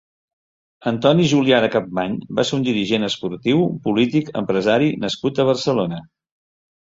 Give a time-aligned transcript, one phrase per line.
[0.91, 6.03] Antoni Julià de Capmany va ser un dirigent esportiu, polític, empresari nascut a Barcelona.